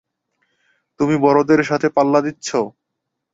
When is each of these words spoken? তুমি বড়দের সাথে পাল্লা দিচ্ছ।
তুমি 0.99 1.15
বড়দের 1.17 1.61
সাথে 1.63 1.87
পাল্লা 1.89 2.19
দিচ্ছ। 2.21 2.47